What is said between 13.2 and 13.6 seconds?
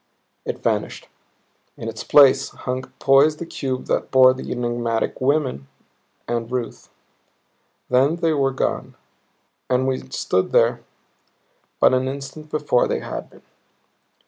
been.